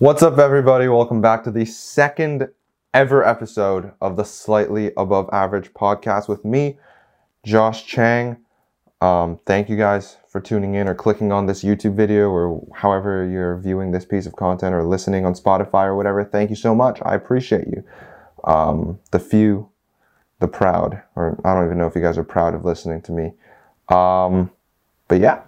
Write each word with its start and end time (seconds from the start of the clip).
What's 0.00 0.22
up, 0.22 0.38
everybody? 0.38 0.88
Welcome 0.88 1.20
back 1.20 1.44
to 1.44 1.50
the 1.50 1.66
second 1.66 2.48
ever 2.94 3.22
episode 3.22 3.92
of 4.00 4.16
the 4.16 4.24
Slightly 4.24 4.92
Above 4.96 5.28
Average 5.30 5.74
podcast 5.74 6.26
with 6.26 6.42
me, 6.42 6.78
Josh 7.44 7.84
Chang. 7.84 8.38
Um, 9.02 9.38
thank 9.44 9.68
you 9.68 9.76
guys 9.76 10.16
for 10.26 10.40
tuning 10.40 10.74
in 10.74 10.88
or 10.88 10.94
clicking 10.94 11.32
on 11.32 11.44
this 11.44 11.62
YouTube 11.62 11.96
video 11.96 12.30
or 12.30 12.66
however 12.74 13.28
you're 13.28 13.58
viewing 13.58 13.90
this 13.90 14.06
piece 14.06 14.24
of 14.24 14.36
content 14.36 14.74
or 14.74 14.84
listening 14.84 15.26
on 15.26 15.34
Spotify 15.34 15.84
or 15.84 15.96
whatever. 15.96 16.24
Thank 16.24 16.48
you 16.48 16.56
so 16.56 16.74
much. 16.74 16.98
I 17.04 17.14
appreciate 17.14 17.66
you. 17.66 17.84
Um, 18.44 18.98
the 19.10 19.18
few, 19.20 19.68
the 20.38 20.48
proud, 20.48 21.02
or 21.14 21.38
I 21.44 21.52
don't 21.52 21.66
even 21.66 21.76
know 21.76 21.86
if 21.86 21.94
you 21.94 22.00
guys 22.00 22.16
are 22.16 22.24
proud 22.24 22.54
of 22.54 22.64
listening 22.64 23.02
to 23.02 23.12
me. 23.12 23.32
Um, 23.90 24.50
but 25.08 25.20
yeah, 25.20 25.42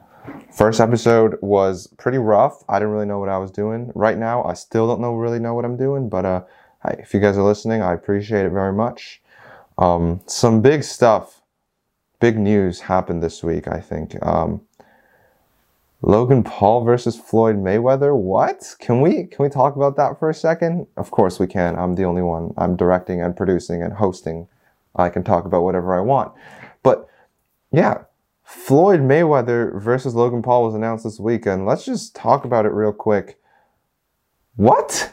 First 0.52 0.80
episode 0.80 1.36
was 1.40 1.88
pretty 1.98 2.18
rough. 2.18 2.62
I 2.68 2.78
didn't 2.78 2.92
really 2.92 3.06
know 3.06 3.18
what 3.18 3.28
I 3.28 3.38
was 3.38 3.50
doing. 3.50 3.90
Right 3.94 4.18
now, 4.18 4.44
I 4.44 4.54
still 4.54 4.86
don't 4.86 5.00
know 5.00 5.14
really 5.14 5.40
know 5.40 5.54
what 5.54 5.64
I'm 5.64 5.76
doing. 5.76 6.08
But 6.08 6.24
uh, 6.24 6.42
if 6.84 7.12
you 7.12 7.20
guys 7.20 7.36
are 7.36 7.42
listening, 7.42 7.82
I 7.82 7.92
appreciate 7.92 8.46
it 8.46 8.50
very 8.50 8.72
much. 8.72 9.20
Um, 9.78 10.20
some 10.26 10.60
big 10.60 10.84
stuff, 10.84 11.42
big 12.20 12.38
news 12.38 12.80
happened 12.80 13.22
this 13.22 13.42
week. 13.42 13.66
I 13.66 13.80
think 13.80 14.24
um, 14.24 14.60
Logan 16.02 16.44
Paul 16.44 16.84
versus 16.84 17.16
Floyd 17.16 17.56
Mayweather. 17.56 18.16
What? 18.16 18.76
Can 18.78 19.00
we 19.00 19.24
can 19.24 19.42
we 19.42 19.48
talk 19.48 19.76
about 19.76 19.96
that 19.96 20.18
for 20.18 20.28
a 20.28 20.34
second? 20.34 20.86
Of 20.96 21.10
course 21.10 21.40
we 21.40 21.46
can. 21.46 21.76
I'm 21.76 21.94
the 21.94 22.04
only 22.04 22.22
one. 22.22 22.52
I'm 22.56 22.76
directing 22.76 23.22
and 23.22 23.36
producing 23.36 23.82
and 23.82 23.92
hosting. 23.92 24.46
I 24.94 25.08
can 25.08 25.24
talk 25.24 25.46
about 25.46 25.62
whatever 25.62 25.96
I 25.96 26.00
want. 26.00 26.32
But 26.82 27.08
yeah, 27.72 28.02
Floyd 28.44 29.00
Mayweather 29.00 29.80
versus 29.80 30.14
Logan 30.14 30.42
Paul 30.42 30.64
was 30.64 30.74
announced 30.74 31.04
this 31.04 31.18
weekend. 31.18 31.66
Let's 31.66 31.84
just 31.84 32.14
talk 32.14 32.44
about 32.44 32.66
it 32.66 32.72
real 32.72 32.92
quick. 32.92 33.38
What? 34.56 35.12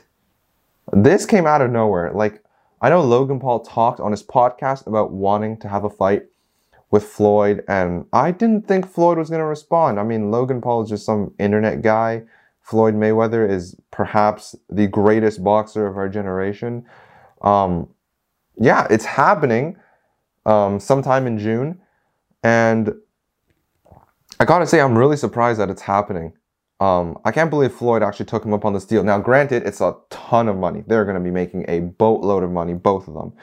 This 0.91 1.25
came 1.25 1.45
out 1.45 1.61
of 1.61 1.71
nowhere. 1.71 2.11
Like, 2.13 2.43
I 2.81 2.89
know 2.89 3.01
Logan 3.01 3.39
Paul 3.39 3.59
talked 3.61 3.99
on 3.99 4.11
his 4.11 4.23
podcast 4.23 4.87
about 4.87 5.11
wanting 5.11 5.57
to 5.59 5.67
have 5.67 5.83
a 5.83 5.89
fight 5.89 6.23
with 6.91 7.03
Floyd, 7.03 7.63
and 7.67 8.05
I 8.11 8.31
didn't 8.31 8.67
think 8.67 8.89
Floyd 8.89 9.17
was 9.17 9.29
going 9.29 9.39
to 9.41 9.45
respond. 9.45 9.99
I 9.99 10.03
mean, 10.03 10.31
Logan 10.31 10.61
Paul 10.61 10.81
is 10.83 10.89
just 10.89 11.05
some 11.05 11.33
internet 11.37 11.81
guy. 11.81 12.23
Floyd 12.61 12.95
Mayweather 12.95 13.49
is 13.49 13.75
perhaps 13.91 14.55
the 14.69 14.87
greatest 14.87 15.43
boxer 15.43 15.87
of 15.87 15.97
our 15.97 16.09
generation. 16.09 16.85
Um, 17.41 17.89
yeah, 18.57 18.87
it's 18.89 19.05
happening 19.05 19.77
um, 20.45 20.79
sometime 20.79 21.27
in 21.27 21.37
June. 21.37 21.79
And 22.43 22.93
I 24.39 24.45
gotta 24.45 24.65
say, 24.65 24.79
I'm 24.79 24.97
really 24.97 25.17
surprised 25.17 25.59
that 25.59 25.69
it's 25.69 25.81
happening. 25.81 26.33
Um, 26.79 27.17
I 27.25 27.31
can't 27.31 27.49
believe 27.49 27.73
Floyd 27.73 28.03
actually 28.03 28.27
took 28.27 28.45
him 28.45 28.53
up 28.53 28.63
on 28.63 28.73
this 28.73 28.85
deal. 28.85 29.03
Now, 29.03 29.19
granted, 29.19 29.63
it's 29.67 29.81
a 29.81 29.95
ton 30.09 30.47
of 30.47 30.55
money. 30.55 30.83
They're 30.87 31.03
going 31.03 31.17
to 31.17 31.21
be 31.21 31.31
making 31.31 31.65
a 31.67 31.81
boatload 31.81 32.43
of 32.43 32.51
money, 32.51 32.73
both 32.73 33.07
of 33.09 33.13
them. 33.13 33.33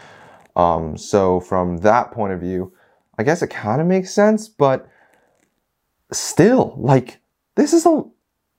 Um, 0.56 0.96
so, 0.96 1.40
from 1.40 1.76
that 1.78 2.12
point 2.12 2.32
of 2.32 2.40
view, 2.40 2.72
I 3.18 3.24
guess 3.24 3.42
it 3.42 3.48
kind 3.48 3.80
of 3.82 3.86
makes 3.86 4.10
sense. 4.10 4.48
But 4.48 4.88
still, 6.12 6.74
like 6.78 7.20
this 7.56 7.74
is 7.74 7.84
a 7.84 8.04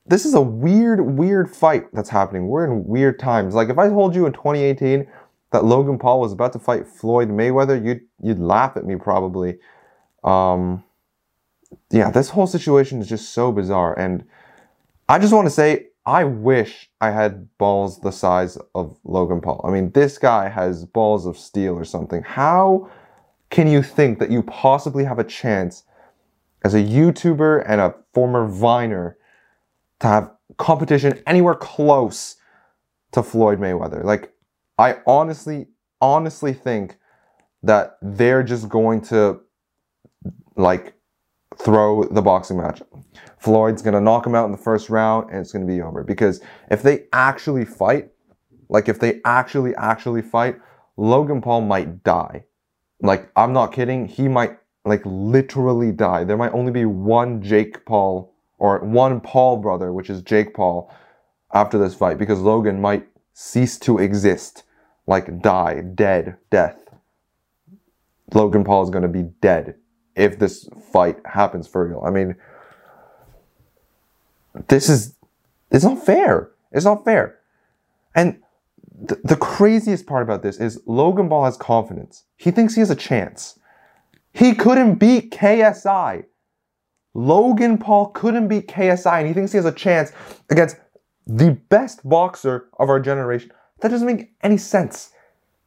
this 0.06 0.26
is 0.26 0.36
a 0.36 0.42
weird, 0.42 1.02
weird 1.02 1.54
fight 1.54 1.88
that's 1.94 2.10
happening. 2.10 2.48
We're 2.48 2.66
in 2.66 2.86
weird 2.86 3.20
times. 3.20 3.56
Like 3.56 3.70
if 3.70 3.80
I 3.80 3.90
told 3.90 4.16
you 4.16 4.26
in 4.28 4.34
2018 4.34 5.08
that 5.52 5.66
Logan 5.66 5.98
Paul 5.98 6.22
was 6.22 6.34
about 6.34 6.54
to 6.54 6.60
fight 6.60 6.88
Floyd 6.88 7.30
Mayweather, 7.30 7.84
you'd 7.84 8.02
you'd 8.22 8.40
laugh 8.40 8.78
at 8.78 8.86
me 8.86 8.96
probably. 8.96 9.58
Um, 10.24 10.84
yeah, 11.90 12.12
this 12.12 12.30
whole 12.30 12.48
situation 12.48 13.02
is 13.02 13.10
just 13.10 13.34
so 13.34 13.52
bizarre. 13.52 13.98
And 13.98 14.26
I 15.10 15.20
just 15.20 15.34
want 15.34 15.48
to 15.48 15.52
say, 15.52 15.88
I 16.06 16.24
wish 16.24 16.90
I 17.02 17.12
had 17.12 17.50
balls 17.58 18.00
the 18.00 18.12
size 18.12 18.58
of 18.74 18.98
Logan 19.04 19.42
Paul. 19.42 19.62
I 19.68 19.72
mean, 19.72 19.92
this 19.92 20.18
guy 20.18 20.48
has 20.48 20.86
balls 20.86 21.26
of 21.26 21.38
steel 21.38 21.76
or 21.76 21.84
something. 21.84 22.24
How 22.24 22.90
can 23.50 23.68
you 23.68 23.84
think 23.84 24.20
that 24.20 24.32
you 24.32 24.42
possibly 24.44 25.04
have 25.04 25.20
a 25.20 25.24
chance 25.24 25.84
as 26.64 26.74
a 26.74 26.82
YouTuber 26.82 27.64
and 27.68 27.82
a 27.82 27.94
former 28.14 28.48
Viner 28.48 29.18
to 30.00 30.08
have 30.08 30.32
competition 30.58 31.22
anywhere 31.28 31.56
close 31.56 32.38
to 33.12 33.22
Floyd 33.22 33.60
Mayweather? 33.60 34.04
Like, 34.04 34.32
I 34.78 35.00
honestly, 35.06 35.68
honestly 36.00 36.54
think 36.54 36.98
that 37.64 37.98
they're 38.02 38.44
just 38.44 38.70
going 38.70 39.02
to, 39.02 39.42
like, 40.56 40.94
throw 41.58 42.04
the 42.04 42.22
boxing 42.22 42.58
match. 42.58 42.82
Floyd's 43.38 43.82
gonna 43.82 44.02
knock 44.02 44.26
him 44.26 44.36
out 44.36 44.46
in 44.46 44.52
the 44.52 44.58
first 44.58 44.90
round 44.90 45.30
and 45.30 45.40
it's 45.40 45.52
gonna 45.52 45.66
be 45.66 45.82
over. 45.82 46.04
Because 46.04 46.42
if 46.70 46.82
they 46.82 47.06
actually 47.14 47.66
fight, 47.66 48.10
like 48.70 48.90
if 48.90 49.00
they 49.00 49.22
actually, 49.26 49.76
actually 49.76 50.22
fight, 50.22 50.58
Logan 50.98 51.42
Paul 51.42 51.62
might 51.62 52.04
die. 52.04 52.46
Like, 53.02 53.30
I'm 53.36 53.54
not 53.54 53.72
kidding, 53.72 54.08
he 54.08 54.28
might 54.28 54.58
like 54.86 55.02
literally 55.06 55.92
die. 55.92 56.24
There 56.24 56.38
might 56.38 56.54
only 56.54 56.72
be 56.72 56.86
one 56.86 57.42
Jake 57.42 57.86
Paul 57.86 58.34
or 58.58 58.80
one 58.80 59.22
Paul 59.22 59.58
brother, 59.58 59.94
which 59.94 60.10
is 60.10 60.22
Jake 60.22 60.54
Paul, 60.54 60.92
after 61.54 61.78
this 61.78 61.94
fight 61.94 62.18
because 62.18 62.40
Logan 62.40 62.82
might 62.82 63.08
cease 63.34 63.78
to 63.80 64.00
exist. 64.00 64.64
Like, 65.06 65.42
die, 65.42 65.82
dead, 65.82 66.38
death. 66.50 66.80
Logan 68.34 68.64
Paul 68.64 68.84
is 68.84 68.90
gonna 68.90 69.08
be 69.08 69.24
dead 69.24 69.76
if 70.18 70.40
this 70.40 70.68
fight 70.92 71.18
happens 71.26 71.68
for 71.68 71.88
real. 71.88 72.02
I 72.06 72.10
mean, 72.10 72.36
this 74.68 74.90
is 74.90 75.16
it's 75.72 75.84
not 75.84 76.04
fair. 76.04 76.52
It's 76.72 76.86
not 76.86 77.06
fair. 77.06 77.38
And 78.16 78.42
th- 79.08 79.22
the 79.24 79.36
craziest 79.36 80.08
part 80.08 80.24
about 80.24 80.42
this 80.42 80.60
is 80.60 80.82
Logan 80.86 81.30
Paul 81.30 81.46
has 81.46 81.56
confidence. 81.56 82.24
He 82.36 82.52
thinks 82.52 82.74
he 82.74 82.82
has 82.82 82.90
a 82.90 82.96
chance. 82.96 83.60
He 84.34 84.56
couldn't 84.56 84.96
beat 84.96 85.32
KSI. 85.32 86.26
Logan 87.14 87.78
Paul 87.78 88.08
couldn't 88.08 88.48
beat 88.48 88.68
KSI, 88.68 89.20
and 89.20 89.28
he 89.28 89.34
thinks 89.34 89.52
he 89.52 89.58
has 89.58 89.66
a 89.66 89.72
chance 89.72 90.12
against 90.50 90.78
the 91.26 91.52
best 91.70 92.08
boxer 92.08 92.70
of 92.80 92.90
our 92.90 93.00
generation. 93.00 93.52
That 93.82 93.90
doesn't 93.90 94.08
make 94.08 94.32
any 94.42 94.58
sense. 94.58 95.12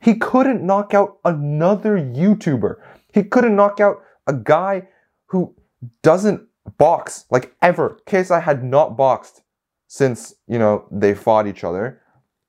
He 0.01 0.15
couldn't 0.15 0.63
knock 0.63 0.95
out 0.95 1.19
another 1.25 1.99
YouTuber. 1.99 2.77
He 3.13 3.23
couldn't 3.23 3.57
knock 3.57 3.81
out 3.81 4.03
a 4.27 4.35
guy 4.35 4.89
who 5.27 5.55
doesn't 6.03 6.47
box 6.79 7.25
like 7.31 7.55
ever. 7.63 7.99
KSI 8.07 8.43
had 8.43 8.65
not 8.65 8.97
boxed 8.97 9.43
since, 9.89 10.35
you 10.47 10.59
know, 10.59 10.87
they 10.91 11.15
fought 11.15 11.47
each 11.47 11.65
other. 11.65 12.01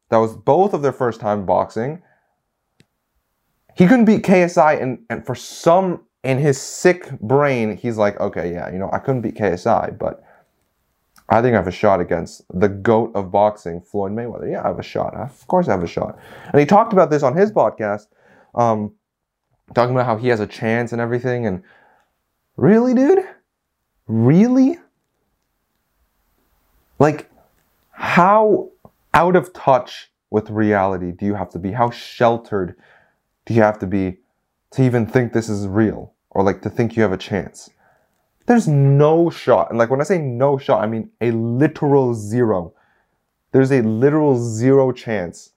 That 0.09 0.17
was 0.17 0.35
both 0.35 0.73
of 0.73 0.81
their 0.81 0.91
first 0.91 1.19
time 1.19 1.45
boxing. 1.45 2.01
He 3.75 3.87
couldn't 3.87 4.05
beat 4.05 4.23
KSI 4.23 4.81
and, 4.81 4.99
and 5.09 5.25
for 5.25 5.35
some 5.35 6.01
in 6.23 6.37
his 6.37 6.61
sick 6.61 7.09
brain, 7.19 7.77
he's 7.77 7.97
like, 7.97 8.19
okay, 8.19 8.51
yeah, 8.51 8.71
you 8.71 8.77
know, 8.77 8.89
I 8.93 8.99
couldn't 8.99 9.21
beat 9.21 9.35
KSI, 9.35 9.97
but 9.97 10.23
I 11.29 11.41
think 11.41 11.53
I 11.53 11.57
have 11.57 11.67
a 11.67 11.71
shot 11.71 12.01
against 12.01 12.43
the 12.53 12.67
GOAT 12.67 13.11
of 13.15 13.31
boxing, 13.31 13.81
Floyd 13.81 14.11
Mayweather. 14.11 14.51
Yeah, 14.51 14.63
I 14.63 14.67
have 14.67 14.79
a 14.79 14.83
shot. 14.83 15.15
Of 15.15 15.47
course 15.47 15.67
I 15.67 15.71
have 15.71 15.83
a 15.83 15.87
shot. 15.87 16.19
And 16.51 16.59
he 16.59 16.65
talked 16.65 16.93
about 16.93 17.09
this 17.09 17.23
on 17.23 17.35
his 17.35 17.51
podcast. 17.51 18.07
Um, 18.53 18.93
talking 19.73 19.95
about 19.95 20.05
how 20.05 20.17
he 20.17 20.27
has 20.29 20.39
a 20.39 20.47
chance 20.47 20.91
and 20.91 21.01
everything. 21.01 21.45
And 21.45 21.63
really, 22.57 22.93
dude? 22.93 23.23
Really? 24.07 24.77
Like, 26.99 27.29
how 27.91 28.69
out 29.13 29.35
of 29.35 29.53
touch 29.53 30.11
with 30.29 30.49
reality 30.49 31.11
do 31.11 31.25
you 31.25 31.35
have 31.35 31.49
to 31.51 31.59
be? 31.59 31.71
How 31.71 31.89
sheltered 31.89 32.75
do 33.45 33.53
you 33.53 33.61
have 33.61 33.79
to 33.79 33.87
be 33.87 34.17
to 34.71 34.83
even 34.83 35.05
think 35.05 35.33
this 35.33 35.49
is 35.49 35.67
real 35.67 36.13
or 36.29 36.43
like 36.43 36.61
to 36.61 36.69
think 36.69 36.95
you 36.95 37.03
have 37.03 37.11
a 37.11 37.17
chance? 37.17 37.69
There's 38.45 38.67
no 38.67 39.29
shot. 39.29 39.69
And 39.69 39.77
like 39.77 39.89
when 39.89 40.01
I 40.01 40.03
say 40.03 40.17
no 40.17 40.57
shot, 40.57 40.83
I 40.83 40.87
mean 40.87 41.09
a 41.21 41.31
literal 41.31 42.13
zero. 42.13 42.73
There's 43.51 43.71
a 43.71 43.81
literal 43.81 44.37
zero 44.37 44.91
chance. 44.91 45.51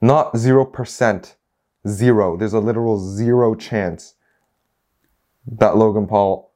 Not 0.00 0.32
0% 0.34 1.34
Zero. 1.88 2.36
There's 2.36 2.52
a 2.52 2.60
literal 2.60 2.98
zero 2.98 3.54
chance 3.54 4.14
that 5.46 5.76
Logan 5.76 6.06
Paul 6.06 6.52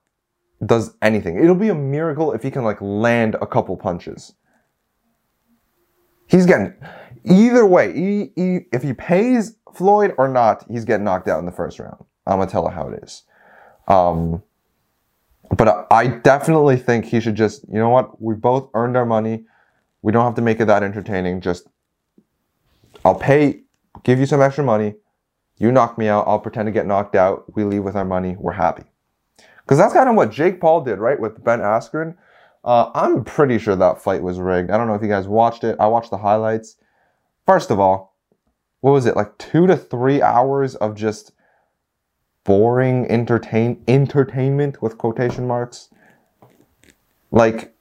does 0.65 0.95
anything. 1.03 1.43
It'll 1.43 1.55
be 1.55 1.69
a 1.69 1.75
miracle 1.75 2.33
if 2.33 2.43
he 2.43 2.51
can 2.51 2.65
like 2.65 2.81
land 2.81 3.37
a 3.41 3.47
couple 3.47 3.77
punches. 3.77 4.35
He's 6.27 6.47
getting 6.47 6.75
either 7.25 7.67
way. 7.67 7.93
He, 7.93 8.33
he, 8.37 8.61
if 8.73 8.83
he 8.83 8.93
pays 8.93 9.57
Floyd 9.75 10.15
or 10.19 10.29
not, 10.29 10.65
he's 10.71 10.85
getting 10.85 11.05
knocked 11.05 11.29
out 11.29 11.39
in 11.39 11.47
the 11.47 11.53
first 11.53 11.79
round. 11.79 12.05
I'm 12.27 12.39
gonna 12.39 12.51
tell 12.51 12.67
her 12.67 12.75
how 12.75 12.89
it 12.89 13.03
is. 13.03 13.23
Um, 13.89 14.43
but 15.57 15.87
I 15.91 16.07
definitely 16.07 16.77
think 16.77 17.05
he 17.05 17.21
should 17.21 17.35
just, 17.35 17.65
you 17.69 17.79
know 17.79 17.91
what? 17.91 18.21
We 18.21 18.35
both 18.35 18.71
earned 18.75 18.97
our 18.97 19.05
money. 19.05 19.45
We 20.03 20.13
don't 20.13 20.25
have 20.25 20.35
to 20.37 20.43
make 20.43 20.61
it 20.61 20.67
that 20.67 20.83
entertaining. 20.83 21.41
Just, 21.41 21.67
I'll 23.05 23.15
pay, 23.15 23.63
give 24.03 24.19
you 24.19 24.27
some 24.27 24.41
extra 24.41 24.65
money. 24.65 24.95
You 25.57 25.71
knock 25.71 25.99
me 25.99 26.09
out, 26.09 26.27
I'll 26.27 26.41
pretend 26.41 26.67
to 26.67 26.73
get 26.73 26.87
knocked 26.87 27.15
out. 27.15 27.55
We 27.55 27.65
leave 27.65 27.85
with 27.85 27.97
our 27.97 28.05
money. 28.05 28.37
We're 28.39 28.53
happy. 28.53 28.85
Because 29.65 29.79
that's 29.79 29.95
kind 29.95 30.09
of 30.09 30.15
what 30.15 30.31
Jake 30.31 30.61
Paul 30.61 30.83
did, 30.83 30.99
right? 30.99 31.19
With 31.19 31.43
Ben 31.43 31.61
Askren. 31.61 32.17
Uh, 32.65 32.91
I'm 32.95 33.25
pretty 33.25 33.59
sure 33.59 33.77
that 33.77 34.03
fight 34.03 34.23
was 34.23 34.39
rigged. 34.39 34.71
I 34.71 34.77
don't 34.77 34.87
know 34.87 34.95
if 34.95 35.03
you 35.03 35.09
guys 35.09 35.29
watched 35.29 35.65
it. 35.65 35.77
I 35.79 35.87
watched 35.87 36.11
the 36.11 36.19
highlights. 36.19 36.77
First 37.47 37.71
of 37.71 37.79
all, 37.79 38.17
what 38.81 38.93
was 38.93 39.07
it 39.07 39.17
like 39.17 39.37
two 39.39 39.67
to 39.67 39.77
three 39.77 40.21
hours 40.21 40.75
of 40.77 40.95
just 40.95 41.33
boring 42.45 43.11
entertain 43.11 43.83
entertainment 43.89 44.83
with 44.83 44.99
quotation 44.99 45.47
marks? 45.47 45.89
Like 47.31 47.75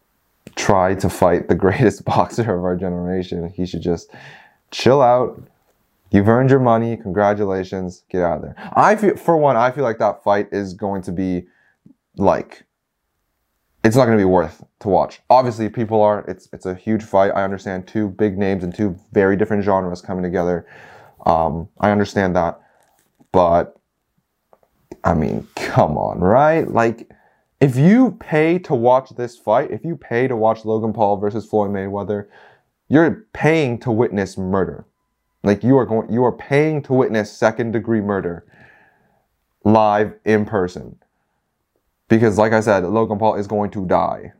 try 0.55 0.95
to 0.95 1.09
fight 1.09 1.47
the 1.47 1.55
greatest 1.65 2.05
boxer 2.05 2.55
of 2.55 2.63
our 2.63 2.75
generation. 2.75 3.49
He 3.49 3.65
should 3.65 3.81
just 3.81 4.11
chill 4.71 5.01
out. 5.01 5.41
You've 6.11 6.29
earned 6.29 6.51
your 6.51 6.59
money. 6.59 6.95
Congratulations. 6.97 8.03
Get 8.09 8.21
out 8.21 8.37
of 8.37 8.41
there. 8.43 8.71
I 8.75 8.95
feel, 8.95 9.15
for 9.15 9.35
one, 9.35 9.55
I 9.55 9.71
feel 9.71 9.83
like 9.83 9.97
that 9.97 10.23
fight 10.23 10.49
is 10.51 10.75
going 10.75 11.01
to 11.03 11.11
be 11.11 11.47
like 12.15 12.63
it's 13.83 13.97
not 13.97 14.05
going 14.05 14.17
to 14.17 14.21
be 14.21 14.25
worth 14.25 14.63
to 14.79 14.87
watch. 14.87 15.21
Obviously, 15.29 15.69
people 15.69 16.01
are. 16.01 16.23
It's 16.27 16.47
it's 16.53 16.65
a 16.65 16.73
huge 16.73 17.03
fight. 17.03 17.31
I 17.31 17.43
understand 17.43 17.85
two 17.87 18.09
big 18.09 18.37
names 18.37 18.63
and 18.63 18.73
two 18.73 18.97
very 19.11 19.35
different 19.35 19.63
genres 19.63 20.01
coming 20.01 20.23
together. 20.23 20.65
Um, 21.25 21.69
I 21.79 21.91
understand 21.91 22.35
that, 22.35 22.59
but 23.31 23.79
I 25.03 25.13
mean, 25.13 25.47
come 25.55 25.97
on, 25.97 26.19
right? 26.19 26.69
Like, 26.69 27.09
if 27.59 27.77
you 27.77 28.17
pay 28.19 28.59
to 28.59 28.75
watch 28.75 29.11
this 29.11 29.37
fight, 29.37 29.71
if 29.71 29.85
you 29.85 29.95
pay 29.95 30.27
to 30.27 30.35
watch 30.35 30.65
Logan 30.65 30.91
Paul 30.91 31.17
versus 31.17 31.45
Floyd 31.45 31.71
Mayweather, 31.71 32.27
you're 32.89 33.25
paying 33.33 33.79
to 33.79 33.91
witness 33.91 34.37
murder. 34.37 34.85
Like 35.43 35.63
you 35.63 35.77
are 35.77 35.85
going, 35.85 36.11
you 36.11 36.23
are 36.23 36.31
paying 36.31 36.81
to 36.83 36.93
witness 36.93 37.31
second 37.31 37.71
degree 37.71 38.01
murder 38.01 38.45
live 39.63 40.13
in 40.25 40.45
person. 40.45 40.97
Because, 42.07 42.37
like 42.37 42.53
I 42.53 42.59
said, 42.59 42.83
Logan 42.83 43.17
Paul 43.17 43.35
is 43.35 43.47
going 43.47 43.71
to 43.71 43.85
die. 43.85 44.33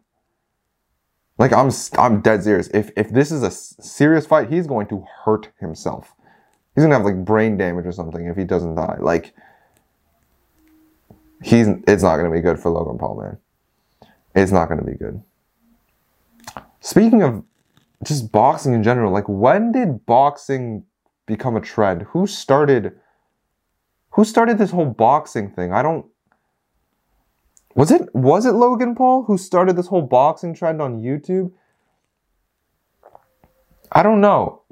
Like 1.38 1.52
I'm, 1.52 1.72
I'm 1.98 2.22
dead 2.22 2.44
serious. 2.44 2.68
If 2.74 2.92
if 2.96 3.10
this 3.10 3.32
is 3.32 3.42
a 3.42 3.52
serious 3.52 4.26
fight, 4.26 4.50
he's 4.50 4.68
going 4.68 4.88
to 4.88 5.06
hurt 5.26 5.50
himself. 5.60 6.13
He's 6.76 6.84
gonna 6.84 6.96
have 6.96 7.06
like 7.06 7.24
brain 7.24 7.58
damage 7.58 7.86
or 7.86 7.92
something 7.92 8.26
if 8.28 8.36
he 8.36 8.44
doesn't 8.44 8.76
die. 8.76 8.98
Like 9.00 9.34
he's, 11.44 11.68
it's 11.88 12.04
not 12.04 12.18
gonna 12.18 12.32
be 12.32 12.42
good 12.42 12.60
for 12.60 12.72
Logan 12.72 12.98
Paul, 12.98 13.22
man. 13.22 13.38
It's 14.36 14.52
not 14.52 14.70
gonna 14.70 14.84
be 14.84 14.96
good. 14.96 15.22
Speaking 16.80 17.22
of 17.22 17.44
just 18.04 18.32
boxing 18.32 18.74
in 18.74 18.84
general, 18.84 19.12
like 19.12 19.30
when 19.30 19.72
did 19.72 20.06
boxing 20.06 20.84
become 21.26 21.56
a 21.56 21.62
trend? 21.62 22.04
Who 22.10 22.28
started? 22.28 23.00
Who 24.12 24.26
started 24.26 24.58
this 24.58 24.72
whole 24.72 24.86
boxing 24.86 25.50
thing? 25.52 25.72
I 25.72 25.82
don't 25.82 26.06
was 27.76 27.92
it 27.92 28.14
was 28.14 28.46
it 28.46 28.52
Logan 28.52 28.96
Paul 28.96 29.24
who 29.24 29.38
started 29.38 29.76
this 29.76 29.88
whole 29.88 30.02
boxing 30.02 30.54
trend 30.54 30.82
on 30.82 31.02
YouTube? 31.02 31.52
I 33.92 34.04
don't 34.04 34.22
know. 34.22 34.63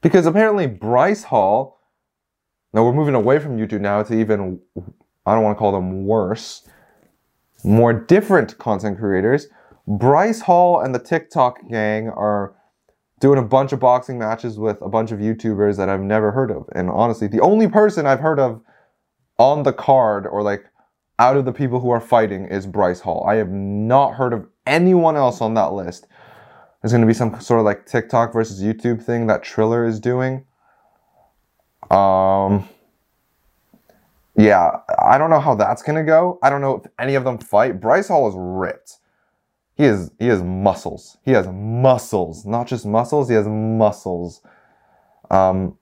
Because 0.00 0.26
apparently 0.26 0.66
Bryce 0.66 1.24
Hall 1.24 1.78
now 2.72 2.84
we're 2.84 2.92
moving 2.92 3.14
away 3.14 3.38
from 3.38 3.56
YouTube 3.56 3.80
now 3.80 4.02
to 4.02 4.14
even 4.14 4.60
I 5.24 5.34
don't 5.34 5.42
want 5.42 5.56
to 5.56 5.58
call 5.58 5.72
them 5.72 6.06
worse, 6.06 6.68
more 7.64 7.92
different 7.92 8.58
content 8.58 8.98
creators. 8.98 9.48
Bryce 9.86 10.42
Hall 10.42 10.80
and 10.80 10.94
the 10.94 10.98
TikTok 10.98 11.68
gang 11.68 12.08
are 12.10 12.54
doing 13.20 13.38
a 13.38 13.42
bunch 13.42 13.72
of 13.72 13.80
boxing 13.80 14.18
matches 14.18 14.58
with 14.58 14.80
a 14.82 14.88
bunch 14.88 15.12
of 15.12 15.18
YouTubers 15.18 15.76
that 15.76 15.88
I've 15.88 16.00
never 16.02 16.30
heard 16.30 16.50
of. 16.50 16.68
And 16.74 16.90
honestly, 16.90 17.26
the 17.26 17.40
only 17.40 17.68
person 17.68 18.06
I've 18.06 18.20
heard 18.20 18.38
of 18.38 18.60
on 19.38 19.62
the 19.62 19.72
card 19.72 20.26
or 20.26 20.42
like 20.42 20.64
out 21.18 21.36
of 21.36 21.44
the 21.46 21.52
people 21.52 21.80
who 21.80 21.90
are 21.90 22.00
fighting 22.00 22.46
is 22.46 22.66
Bryce 22.66 23.00
Hall. 23.00 23.26
I 23.28 23.36
have 23.36 23.50
not 23.50 24.14
heard 24.14 24.32
of 24.32 24.46
anyone 24.66 25.16
else 25.16 25.40
on 25.40 25.54
that 25.54 25.72
list. 25.72 26.06
There's 26.88 26.94
going 26.94 27.02
to 27.02 27.06
be 27.06 27.12
some 27.12 27.38
sort 27.38 27.60
of 27.60 27.66
like 27.66 27.84
TikTok 27.84 28.32
versus 28.32 28.62
YouTube 28.62 29.02
thing 29.02 29.26
that 29.26 29.42
Triller 29.42 29.84
is 29.84 30.00
doing. 30.00 30.46
Um, 31.90 32.66
yeah, 34.34 34.70
I 34.98 35.18
don't 35.18 35.28
know 35.28 35.38
how 35.38 35.54
that's 35.54 35.82
going 35.82 35.96
to 35.96 36.02
go. 36.02 36.38
I 36.42 36.48
don't 36.48 36.62
know 36.62 36.76
if 36.76 36.90
any 36.98 37.14
of 37.14 37.24
them 37.24 37.36
fight. 37.36 37.78
Bryce 37.78 38.08
Hall 38.08 38.26
is 38.26 38.34
ripped. 38.38 39.00
He 39.74 39.84
is 39.84 40.10
he 40.18 40.28
has 40.28 40.42
muscles. 40.42 41.18
He 41.26 41.32
has 41.32 41.46
muscles, 41.46 42.46
not 42.46 42.66
just 42.66 42.86
muscles. 42.86 43.28
He 43.28 43.34
has 43.34 43.46
muscles. 43.46 44.40
Um, 45.30 45.76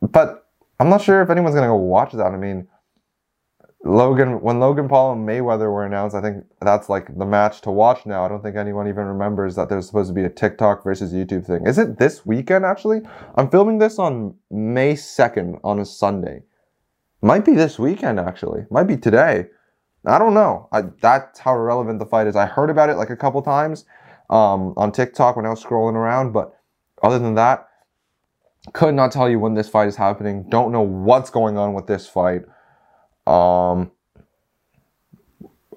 but 0.00 0.46
I'm 0.78 0.88
not 0.88 1.02
sure 1.02 1.20
if 1.20 1.30
anyone's 1.30 1.56
gonna 1.56 1.66
go 1.66 1.74
watch 1.74 2.12
that. 2.12 2.26
I 2.26 2.36
mean, 2.36 2.68
Logan, 3.84 4.40
when 4.40 4.58
Logan 4.58 4.88
Paul 4.88 5.12
and 5.12 5.26
Mayweather 5.26 5.72
were 5.72 5.86
announced, 5.86 6.16
I 6.16 6.20
think 6.20 6.44
that's 6.60 6.88
like 6.88 7.16
the 7.16 7.24
match 7.24 7.60
to 7.62 7.70
watch 7.70 8.06
now. 8.06 8.24
I 8.24 8.28
don't 8.28 8.42
think 8.42 8.56
anyone 8.56 8.88
even 8.88 9.04
remembers 9.04 9.54
that 9.54 9.68
there's 9.68 9.86
supposed 9.86 10.08
to 10.08 10.14
be 10.14 10.24
a 10.24 10.28
TikTok 10.28 10.82
versus 10.82 11.12
YouTube 11.12 11.46
thing. 11.46 11.66
Is 11.66 11.78
it 11.78 11.98
this 11.98 12.26
weekend 12.26 12.64
actually? 12.64 13.02
I'm 13.36 13.48
filming 13.48 13.78
this 13.78 13.98
on 13.98 14.34
May 14.50 14.94
2nd 14.94 15.60
on 15.62 15.78
a 15.78 15.84
Sunday. 15.84 16.42
Might 17.22 17.44
be 17.44 17.54
this 17.54 17.78
weekend 17.78 18.18
actually. 18.18 18.66
Might 18.70 18.88
be 18.88 18.96
today. 18.96 19.46
I 20.04 20.18
don't 20.18 20.34
know. 20.34 20.68
I, 20.72 20.82
that's 21.00 21.38
how 21.38 21.54
irrelevant 21.54 21.98
the 22.00 22.06
fight 22.06 22.26
is. 22.26 22.36
I 22.36 22.46
heard 22.46 22.70
about 22.70 22.90
it 22.90 22.96
like 22.96 23.10
a 23.10 23.16
couple 23.16 23.42
times 23.42 23.84
um, 24.28 24.74
on 24.76 24.90
TikTok 24.90 25.36
when 25.36 25.46
I 25.46 25.50
was 25.50 25.62
scrolling 25.62 25.94
around, 25.94 26.32
but 26.32 26.52
other 27.02 27.18
than 27.18 27.34
that, 27.34 27.68
could 28.72 28.94
not 28.94 29.12
tell 29.12 29.28
you 29.28 29.38
when 29.38 29.54
this 29.54 29.68
fight 29.68 29.88
is 29.88 29.96
happening. 29.96 30.46
Don't 30.48 30.72
know 30.72 30.82
what's 30.82 31.30
going 31.30 31.56
on 31.56 31.74
with 31.74 31.86
this 31.86 32.08
fight. 32.08 32.42
Um, 33.28 33.90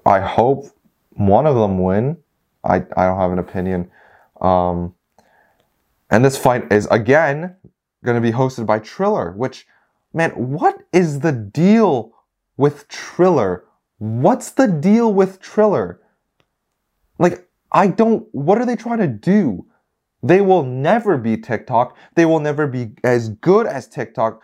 I 0.06 0.20
hope 0.20 0.66
one 1.10 1.46
of 1.46 1.54
them 1.54 1.78
win. 1.78 2.16
I, 2.64 2.76
I 2.76 3.06
don't 3.06 3.18
have 3.18 3.32
an 3.32 3.38
opinion. 3.38 3.90
Um, 4.40 4.94
and 6.10 6.24
this 6.24 6.36
fight 6.36 6.72
is 6.72 6.86
again 6.90 7.56
going 8.04 8.20
to 8.20 8.20
be 8.20 8.34
hosted 8.36 8.66
by 8.66 8.78
Triller, 8.78 9.32
which, 9.32 9.66
man, 10.12 10.30
what 10.30 10.78
is 10.92 11.20
the 11.20 11.32
deal 11.32 12.12
with 12.56 12.88
Triller? 12.88 13.64
What's 13.98 14.50
the 14.50 14.66
deal 14.66 15.12
with 15.12 15.40
Triller? 15.40 16.00
Like, 17.18 17.48
I 17.70 17.86
don't, 17.86 18.26
what 18.32 18.58
are 18.58 18.66
they 18.66 18.76
trying 18.76 18.98
to 18.98 19.06
do? 19.06 19.66
They 20.22 20.40
will 20.40 20.64
never 20.64 21.18
be 21.18 21.36
TikTok. 21.36 21.96
They 22.14 22.24
will 22.24 22.40
never 22.40 22.66
be 22.66 22.92
as 23.04 23.28
good 23.28 23.66
as 23.66 23.88
TikTok 23.88 24.42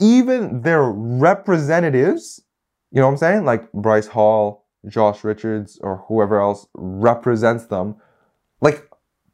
even 0.00 0.62
their 0.62 0.84
representatives, 0.84 2.42
you 2.90 3.00
know 3.00 3.06
what 3.06 3.12
I'm 3.12 3.18
saying? 3.18 3.44
Like 3.44 3.70
Bryce 3.72 4.08
Hall, 4.08 4.66
Josh 4.88 5.22
Richards, 5.22 5.78
or 5.82 6.04
whoever 6.08 6.40
else 6.40 6.66
represents 6.74 7.66
them, 7.66 7.96
like 8.60 8.88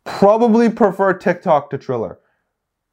probably 0.04 0.68
prefer 0.68 1.12
TikTok 1.12 1.70
to 1.70 1.78
Triller. 1.78 2.18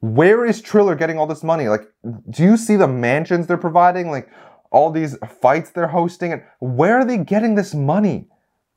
Where 0.00 0.44
is 0.44 0.60
Triller 0.60 0.94
getting 0.94 1.18
all 1.18 1.26
this 1.26 1.42
money? 1.42 1.68
Like, 1.68 1.90
do 2.30 2.42
you 2.42 2.56
see 2.56 2.76
the 2.76 2.88
mansions 2.88 3.46
they're 3.46 3.56
providing? 3.56 4.10
Like 4.10 4.28
all 4.70 4.90
these 4.90 5.16
fights 5.40 5.70
they're 5.70 5.86
hosting 5.88 6.32
and 6.32 6.42
where 6.60 6.98
are 6.98 7.04
they 7.04 7.18
getting 7.18 7.54
this 7.54 7.74
money? 7.74 8.26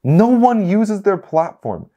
No 0.03 0.27
one 0.27 0.69
uses 0.69 1.01
their 1.01 1.17
platform. 1.17 1.89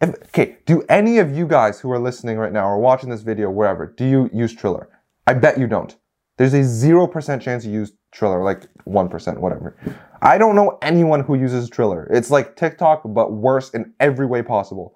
If, 0.00 0.10
okay, 0.26 0.58
do 0.66 0.82
any 0.88 1.18
of 1.18 1.34
you 1.34 1.46
guys 1.46 1.80
who 1.80 1.90
are 1.90 1.98
listening 1.98 2.36
right 2.36 2.52
now 2.52 2.66
or 2.68 2.78
watching 2.78 3.08
this 3.08 3.22
video, 3.22 3.50
wherever, 3.50 3.86
do 3.86 4.04
you 4.04 4.30
use 4.32 4.54
Triller? 4.54 4.88
I 5.26 5.34
bet 5.34 5.58
you 5.58 5.66
don't. 5.66 5.96
There's 6.36 6.54
a 6.54 6.60
0% 6.60 7.40
chance 7.40 7.64
you 7.64 7.72
use 7.72 7.92
Triller, 8.12 8.42
like 8.42 8.66
1%, 8.86 9.38
whatever. 9.38 9.76
I 10.20 10.38
don't 10.38 10.56
know 10.56 10.78
anyone 10.82 11.20
who 11.20 11.34
uses 11.34 11.70
Triller. 11.70 12.08
It's 12.10 12.30
like 12.30 12.56
TikTok, 12.56 13.02
but 13.06 13.32
worse 13.32 13.70
in 13.70 13.94
every 14.00 14.26
way 14.26 14.42
possible. 14.42 14.94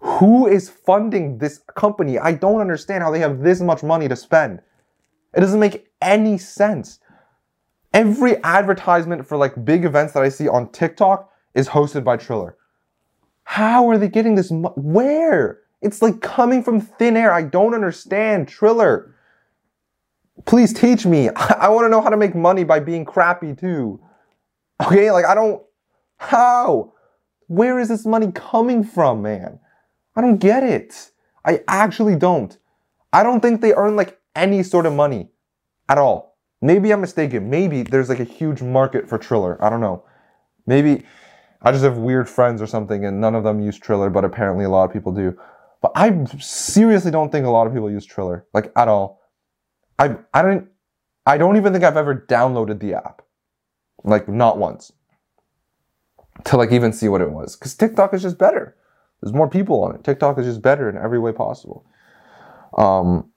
Who 0.00 0.46
is 0.46 0.68
funding 0.68 1.38
this 1.38 1.60
company? 1.76 2.18
I 2.18 2.32
don't 2.32 2.60
understand 2.60 3.02
how 3.02 3.10
they 3.10 3.18
have 3.20 3.40
this 3.40 3.60
much 3.60 3.82
money 3.82 4.08
to 4.08 4.16
spend. 4.16 4.60
It 5.34 5.40
doesn't 5.40 5.60
make 5.60 5.88
any 6.00 6.38
sense. 6.38 7.00
Every 7.92 8.42
advertisement 8.44 9.26
for 9.26 9.36
like 9.36 9.64
big 9.64 9.84
events 9.84 10.12
that 10.12 10.22
I 10.22 10.28
see 10.28 10.48
on 10.48 10.70
TikTok 10.70 11.30
is 11.54 11.68
hosted 11.68 12.04
by 12.04 12.16
Triller. 12.16 12.56
How 13.44 13.88
are 13.88 13.98
they 13.98 14.08
getting 14.08 14.34
this? 14.34 14.50
Mo- 14.50 14.74
Where? 14.76 15.60
It's 15.80 16.02
like 16.02 16.20
coming 16.20 16.62
from 16.62 16.80
thin 16.80 17.16
air. 17.16 17.32
I 17.32 17.42
don't 17.42 17.74
understand. 17.74 18.48
Triller. 18.48 19.14
Please 20.46 20.72
teach 20.72 21.06
me. 21.06 21.28
I, 21.36 21.68
want 21.68 21.84
to 21.84 21.88
know 21.88 22.00
how 22.00 22.10
to 22.10 22.16
make 22.16 22.34
money 22.34 22.64
by 22.64 22.80
being 22.80 23.04
crappy 23.04 23.54
too. 23.54 24.00
Okay, 24.84 25.10
like 25.10 25.24
I 25.24 25.34
don't. 25.34 25.62
How? 26.16 26.92
Where 27.46 27.78
is 27.78 27.88
this 27.88 28.04
money 28.04 28.30
coming 28.32 28.84
from, 28.84 29.22
man? 29.22 29.58
I 30.14 30.20
don't 30.20 30.38
get 30.38 30.62
it. 30.62 31.12
I 31.44 31.60
actually 31.66 32.16
don't. 32.16 32.56
I 33.12 33.22
don't 33.22 33.40
think 33.40 33.60
they 33.60 33.72
earn 33.72 33.96
like 33.96 34.20
any 34.36 34.62
sort 34.62 34.84
of 34.84 34.92
money 34.92 35.30
at 35.88 35.98
all. 35.98 36.36
Maybe 36.60 36.92
I'm 36.92 37.00
mistaken. 37.00 37.48
Maybe 37.48 37.82
there's 37.82 38.08
like 38.08 38.20
a 38.20 38.24
huge 38.24 38.60
market 38.60 39.08
for 39.08 39.16
Triller. 39.16 39.62
I 39.64 39.70
don't 39.70 39.80
know. 39.80 40.04
Maybe 40.66 41.04
I 41.62 41.72
just 41.72 41.84
have 41.84 41.96
weird 41.96 42.28
friends 42.28 42.60
or 42.60 42.66
something 42.66 43.04
and 43.04 43.20
none 43.20 43.34
of 43.34 43.44
them 43.44 43.60
use 43.60 43.78
Triller, 43.78 44.10
but 44.10 44.24
apparently 44.24 44.64
a 44.64 44.68
lot 44.68 44.84
of 44.84 44.92
people 44.92 45.12
do. 45.12 45.38
But 45.80 45.92
I 45.94 46.24
seriously 46.38 47.10
don't 47.10 47.30
think 47.30 47.46
a 47.46 47.50
lot 47.50 47.66
of 47.66 47.72
people 47.72 47.90
use 47.90 48.04
Triller, 48.04 48.46
like 48.52 48.72
at 48.76 48.88
all. 48.88 49.17
I 49.98 50.16
I 50.32 50.42
don't 50.42 50.68
I 51.26 51.38
don't 51.38 51.56
even 51.56 51.72
think 51.72 51.84
I've 51.84 51.96
ever 51.96 52.26
downloaded 52.28 52.80
the 52.80 52.94
app. 52.94 53.22
Like 54.04 54.28
not 54.28 54.58
once. 54.58 54.92
To 56.44 56.56
like 56.56 56.72
even 56.72 56.92
see 56.92 57.08
what 57.08 57.20
it 57.20 57.30
was. 57.30 57.56
Because 57.56 57.74
TikTok 57.74 58.14
is 58.14 58.22
just 58.22 58.38
better. 58.38 58.76
There's 59.20 59.34
more 59.34 59.48
people 59.48 59.82
on 59.82 59.94
it. 59.94 60.04
TikTok 60.04 60.38
is 60.38 60.46
just 60.46 60.62
better 60.62 60.88
in 60.88 60.96
every 60.96 61.18
way 61.18 61.32
possible. 61.32 61.84
Um 62.76 63.30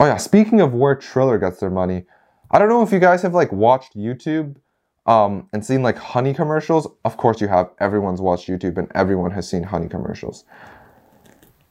oh 0.00 0.06
yeah, 0.06 0.16
speaking 0.16 0.60
of 0.60 0.72
where 0.72 0.94
Triller 0.94 1.38
gets 1.38 1.60
their 1.60 1.70
money, 1.70 2.04
I 2.50 2.58
don't 2.58 2.68
know 2.68 2.82
if 2.82 2.92
you 2.92 2.98
guys 2.98 3.22
have 3.22 3.34
like 3.34 3.52
watched 3.52 3.96
YouTube 3.96 4.56
um, 5.06 5.48
and 5.52 5.64
seen 5.64 5.82
like 5.82 5.96
honey 5.96 6.34
commercials. 6.34 6.88
Of 7.04 7.16
course, 7.16 7.40
you 7.40 7.48
have. 7.48 7.70
Everyone's 7.78 8.20
watched 8.20 8.48
YouTube 8.48 8.76
and 8.76 8.90
everyone 8.94 9.30
has 9.32 9.48
seen 9.48 9.62
honey 9.62 9.88
commercials. 9.88 10.44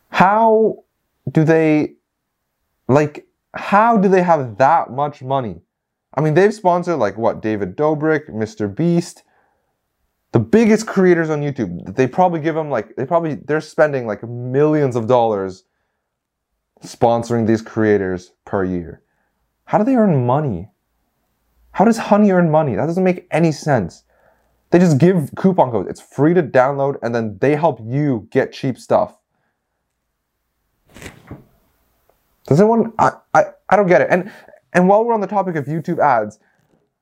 How 0.09 0.83
do 1.29 1.43
they, 1.43 1.93
like, 2.87 3.25
how 3.55 3.97
do 3.97 4.07
they 4.07 4.21
have 4.21 4.57
that 4.57 4.91
much 4.91 5.21
money? 5.21 5.61
I 6.13 6.21
mean, 6.21 6.33
they've 6.33 6.53
sponsored 6.53 6.99
like 6.99 7.17
what 7.17 7.41
David 7.41 7.75
Dobrik, 7.75 8.29
Mr. 8.29 8.73
Beast, 8.73 9.23
the 10.31 10.39
biggest 10.39 10.87
creators 10.87 11.29
on 11.29 11.41
YouTube. 11.41 11.95
They 11.95 12.07
probably 12.07 12.39
give 12.41 12.55
them 12.55 12.69
like 12.69 12.95
they 12.95 13.05
probably 13.05 13.35
they're 13.35 13.61
spending 13.61 14.05
like 14.05 14.23
millions 14.23 14.95
of 14.95 15.07
dollars 15.07 15.63
sponsoring 16.83 17.47
these 17.47 17.61
creators 17.61 18.33
per 18.45 18.63
year. 18.63 19.01
How 19.65 19.77
do 19.77 19.83
they 19.83 19.95
earn 19.95 20.25
money? 20.25 20.69
How 21.71 21.85
does 21.85 21.97
Honey 21.97 22.31
earn 22.31 22.51
money? 22.51 22.75
That 22.75 22.85
doesn't 22.85 23.03
make 23.03 23.27
any 23.31 23.51
sense. 23.51 24.03
They 24.71 24.79
just 24.79 24.97
give 24.97 25.31
coupon 25.35 25.71
codes. 25.71 25.89
It's 25.89 26.01
free 26.01 26.33
to 26.33 26.43
download 26.43 26.97
and 27.01 27.13
then 27.13 27.37
they 27.39 27.55
help 27.55 27.79
you 27.83 28.27
get 28.31 28.51
cheap 28.51 28.77
stuff. 28.77 29.17
Does 32.47 32.59
anyone 32.59 32.93
I, 32.99 33.11
I, 33.33 33.45
I 33.69 33.75
don't 33.75 33.87
get 33.87 34.01
it. 34.01 34.07
And 34.09 34.31
and 34.73 34.87
while 34.87 35.03
we're 35.03 35.13
on 35.13 35.21
the 35.21 35.27
topic 35.27 35.55
of 35.55 35.65
YouTube 35.65 35.99
ads, 35.99 36.39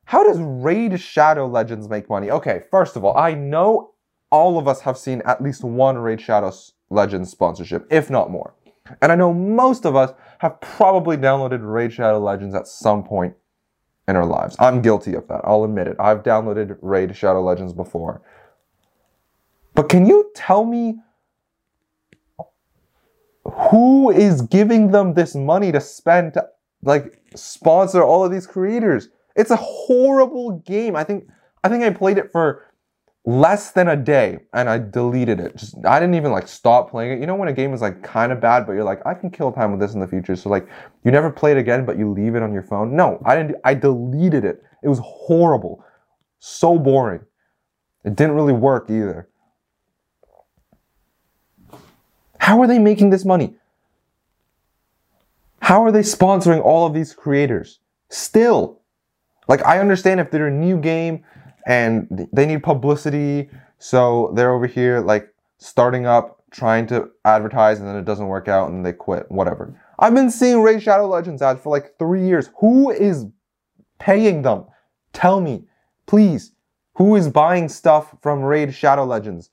how 0.06 0.24
does 0.24 0.40
Raid 0.40 1.00
Shadow 1.00 1.48
Legends 1.48 1.90
make 1.90 2.10
money? 2.10 2.30
Okay, 2.30 2.62
first 2.70 2.96
of 2.96 3.04
all, 3.04 3.18
I 3.18 3.34
know 3.34 3.92
all 4.32 4.58
of 4.58 4.68
us 4.68 4.82
have 4.82 4.98
seen 4.98 5.22
at 5.26 5.42
least 5.42 5.64
one 5.64 5.98
Raid 5.98 6.22
Shadow 6.22 6.52
Legends 6.90 7.30
sponsorship, 7.30 7.88
if 7.90 8.10
not 8.10 8.30
more. 8.30 8.54
And 9.02 9.12
I 9.12 9.16
know 9.16 9.34
most 9.34 9.86
of 9.86 9.96
us 9.96 10.12
have 10.40 10.60
probably 10.60 11.18
downloaded 11.18 11.60
Raid 11.62 11.94
Shadow 11.94 12.20
Legends 12.20 12.54
at 12.54 12.68
some 12.68 13.04
point 13.04 13.36
in 14.08 14.16
our 14.16 14.26
lives. 14.26 14.56
I'm 14.60 14.82
guilty 14.82 15.14
of 15.14 15.28
that. 15.30 15.42
I'll 15.44 15.64
admit 15.64 15.88
it. 15.88 15.96
I've 16.00 16.24
downloaded 16.24 16.78
Raid 16.82 17.16
Shadow 17.16 17.42
Legends 17.42 17.74
before. 17.74 18.22
But 19.74 19.90
can 19.90 20.06
you 20.06 20.32
tell 20.36 20.66
me 20.66 21.00
who 23.72 24.12
is 24.12 24.42
giving 24.42 24.92
them 24.92 25.14
this 25.14 25.36
money 25.36 25.72
to 25.72 25.82
spend 25.82 26.34
to 26.34 26.48
like 26.84 27.20
sponsor 27.36 28.04
all 28.04 28.24
of 28.26 28.32
these 28.32 28.48
creators? 28.48 29.10
It's 29.36 29.52
a 29.52 29.56
horrible 29.58 30.60
game. 30.60 30.96
I 30.96 31.04
think 31.04 31.28
I 31.64 31.70
think 31.70 31.84
I 31.84 31.90
played 31.90 32.18
it 32.18 32.32
for 32.32 32.66
less 33.26 33.72
than 33.72 33.88
a 33.88 33.96
day 33.96 34.40
and 34.54 34.70
I 34.70 34.78
deleted 34.80 35.40
it. 35.40 35.56
Just 35.56 35.76
I 35.86 36.00
didn't 36.00 36.16
even 36.16 36.32
like 36.32 36.48
stop 36.48 36.92
playing 36.92 37.14
it. 37.14 37.20
You 37.20 37.28
know 37.28 37.36
when 37.36 37.48
a 37.48 37.54
game 37.54 37.74
is 37.74 37.82
like 37.82 38.04
kind 38.04 38.32
of 38.32 38.42
bad, 38.42 38.66
but 38.66 38.74
you're 38.74 38.84
like, 38.84 39.06
I 39.06 39.14
can 39.14 39.30
kill 39.30 39.52
time 39.52 39.72
with 39.72 39.80
this 39.80 39.94
in 39.94 40.00
the 40.00 40.08
future. 40.08 40.36
So 40.36 40.50
like 40.50 40.68
you 41.04 41.12
never 41.12 41.30
play 41.30 41.52
it 41.52 41.58
again, 41.58 41.86
but 41.86 41.98
you 41.98 42.12
leave 42.12 42.36
it 42.36 42.44
on 42.44 42.54
your 42.54 42.64
phone. 42.64 42.96
No, 42.96 43.22
I 43.26 43.36
didn't. 43.36 43.56
I 43.64 43.74
deleted 43.74 44.46
it. 44.46 44.62
It 44.84 44.90
was 44.90 45.00
horrible, 45.04 45.84
so 46.40 46.78
boring. 46.78 47.22
It 48.04 48.16
didn't 48.16 48.36
really 48.36 48.54
work 48.54 48.90
either. 48.90 49.30
How 52.44 52.62
are 52.62 52.68
they 52.68 52.78
making 52.78 53.10
this 53.10 53.24
money? 53.24 53.56
How 55.62 55.82
are 55.86 55.94
they 55.94 56.02
sponsoring 56.02 56.62
all 56.62 56.86
of 56.86 56.94
these 56.94 57.14
creators? 57.14 57.80
Still, 58.10 58.82
like 59.48 59.66
I 59.66 59.80
understand 59.80 60.20
if 60.20 60.30
they're 60.30 60.48
a 60.48 60.52
new 60.52 60.78
game 60.78 61.24
and 61.66 62.28
they 62.34 62.46
need 62.46 62.62
publicity. 62.62 63.50
So 63.80 64.34
they're 64.36 64.52
over 64.52 64.68
here 64.68 65.00
like 65.00 65.34
starting 65.58 66.06
up, 66.06 66.44
trying 66.52 66.86
to 66.88 67.12
advertise, 67.24 67.80
and 67.80 67.88
then 67.88 67.96
it 67.96 68.04
doesn't 68.04 68.28
work 68.28 68.50
out 68.50 68.70
and 68.72 68.86
they 68.86 68.92
quit, 68.92 69.32
whatever. 69.32 69.82
I've 69.98 70.14
been 70.14 70.30
seeing 70.30 70.62
Raid 70.62 70.84
Shadow 70.84 71.08
Legends 71.08 71.42
ads 71.42 71.62
for 71.62 71.70
like 71.70 71.98
three 71.98 72.28
years. 72.28 72.50
Who 72.60 72.92
is 72.92 73.26
paying 74.00 74.42
them? 74.42 74.66
Tell 75.14 75.40
me, 75.40 75.64
please. 76.08 76.52
Who 76.96 77.16
is 77.16 77.30
buying 77.30 77.70
stuff 77.70 78.18
from 78.22 78.42
Raid 78.42 78.74
Shadow 78.74 79.06
Legends? 79.06 79.50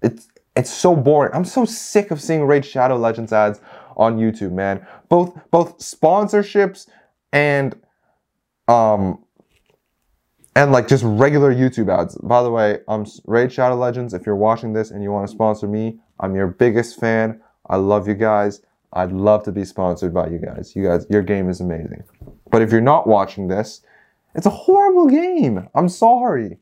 It's 0.00 0.28
it's 0.56 0.70
so 0.70 0.96
boring. 0.96 1.32
I'm 1.34 1.44
so 1.44 1.64
sick 1.64 2.10
of 2.10 2.20
seeing 2.20 2.44
Raid 2.44 2.64
Shadow 2.64 2.96
Legends 2.96 3.32
ads 3.32 3.60
on 3.96 4.18
YouTube, 4.18 4.52
man. 4.52 4.84
Both 5.08 5.38
both 5.50 5.78
sponsorships 5.78 6.88
and 7.32 7.76
um 8.68 9.22
and 10.54 10.72
like 10.72 10.88
just 10.88 11.04
regular 11.04 11.54
YouTube 11.54 11.94
ads. 11.94 12.16
By 12.16 12.42
the 12.42 12.50
way, 12.50 12.80
I'm 12.88 13.04
Raid 13.26 13.52
Shadow 13.52 13.76
Legends. 13.76 14.14
If 14.14 14.24
you're 14.24 14.36
watching 14.36 14.72
this 14.72 14.90
and 14.90 15.02
you 15.02 15.12
want 15.12 15.28
to 15.28 15.32
sponsor 15.32 15.68
me, 15.68 15.98
I'm 16.18 16.34
your 16.34 16.46
biggest 16.46 16.98
fan. 16.98 17.40
I 17.68 17.76
love 17.76 18.08
you 18.08 18.14
guys. 18.14 18.62
I'd 18.92 19.12
love 19.12 19.42
to 19.44 19.52
be 19.52 19.64
sponsored 19.64 20.14
by 20.14 20.28
you 20.28 20.38
guys. 20.38 20.74
You 20.74 20.84
guys, 20.84 21.06
your 21.10 21.22
game 21.22 21.50
is 21.50 21.60
amazing. 21.60 22.02
But 22.50 22.62
if 22.62 22.72
you're 22.72 22.80
not 22.80 23.06
watching 23.06 23.48
this, 23.48 23.82
it's 24.34 24.46
a 24.46 24.50
horrible 24.50 25.06
game. 25.06 25.68
I'm 25.74 25.90
sorry. 25.90 26.58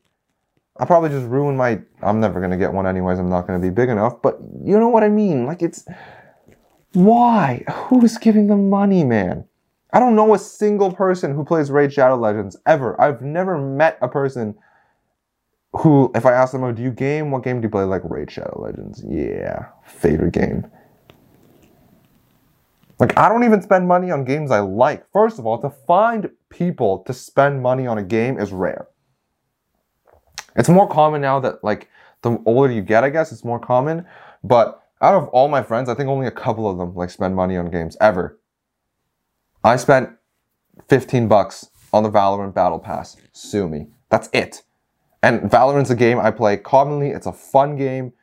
I 0.77 0.85
probably 0.85 1.09
just 1.09 1.27
ruined 1.27 1.57
my. 1.57 1.81
I'm 2.01 2.19
never 2.19 2.41
gonna 2.41 2.57
get 2.57 2.73
one 2.73 2.85
anyways. 2.85 3.17
I'm 3.17 3.29
not 3.29 3.47
gonna 3.47 3.59
be 3.59 3.69
big 3.69 3.89
enough. 3.89 4.21
But 4.21 4.39
you 4.63 4.77
know 4.79 4.89
what 4.89 5.03
I 5.03 5.09
mean? 5.09 5.45
Like 5.45 5.61
it's. 5.61 5.85
Why? 6.93 7.63
Who's 7.87 8.17
giving 8.17 8.47
them 8.47 8.69
money, 8.69 9.03
man? 9.03 9.45
I 9.91 9.99
don't 9.99 10.15
know 10.15 10.33
a 10.33 10.39
single 10.39 10.91
person 10.91 11.33
who 11.33 11.45
plays 11.45 11.71
Raid 11.71 11.93
Shadow 11.93 12.15
Legends 12.15 12.57
ever. 12.65 12.99
I've 12.99 13.21
never 13.21 13.57
met 13.57 13.97
a 14.01 14.09
person 14.09 14.55
who, 15.71 16.11
if 16.15 16.25
I 16.25 16.33
ask 16.33 16.51
them, 16.51 16.63
oh, 16.63 16.71
do 16.71 16.81
you 16.81 16.91
game? 16.91 17.31
What 17.31 17.43
game 17.43 17.61
do 17.61 17.65
you 17.65 17.69
play? 17.69 17.83
Like 17.83 18.01
Raid 18.03 18.31
Shadow 18.31 18.61
Legends. 18.61 19.03
Yeah, 19.07 19.67
favorite 19.85 20.33
game. 20.33 20.69
Like, 22.99 23.17
I 23.17 23.27
don't 23.27 23.43
even 23.43 23.61
spend 23.61 23.87
money 23.87 24.09
on 24.09 24.23
games 24.23 24.51
I 24.51 24.59
like. 24.59 25.05
First 25.11 25.37
of 25.37 25.45
all, 25.45 25.61
to 25.61 25.69
find 25.69 26.29
people 26.49 26.99
to 26.99 27.13
spend 27.13 27.61
money 27.61 27.87
on 27.87 27.97
a 27.97 28.03
game 28.03 28.39
is 28.39 28.53
rare. 28.53 28.87
It's 30.55 30.69
more 30.69 30.87
common 30.87 31.21
now 31.21 31.39
that, 31.39 31.63
like, 31.63 31.89
the 32.21 32.41
older 32.45 32.71
you 32.71 32.81
get, 32.81 33.03
I 33.03 33.09
guess, 33.09 33.31
it's 33.31 33.43
more 33.43 33.59
common. 33.59 34.05
But 34.43 34.81
out 35.01 35.15
of 35.15 35.27
all 35.29 35.47
my 35.47 35.61
friends, 35.61 35.89
I 35.89 35.95
think 35.95 36.09
only 36.09 36.27
a 36.27 36.31
couple 36.31 36.69
of 36.69 36.77
them, 36.77 36.95
like, 36.95 37.09
spend 37.09 37.35
money 37.35 37.57
on 37.57 37.69
games 37.69 37.97
ever. 37.99 38.39
I 39.63 39.75
spent 39.75 40.09
15 40.87 41.27
bucks 41.27 41.69
on 41.91 42.03
the 42.03 42.11
Valorant 42.11 42.53
Battle 42.53 42.79
Pass. 42.79 43.17
Sue 43.31 43.67
me. 43.67 43.87
That's 44.09 44.29
it. 44.33 44.63
And 45.23 45.41
Valorant's 45.49 45.89
a 45.89 45.95
game 45.95 46.19
I 46.19 46.31
play 46.31 46.57
commonly. 46.57 47.09
It's 47.09 47.25
a 47.25 47.33
fun 47.33 47.75
game. 47.75 48.13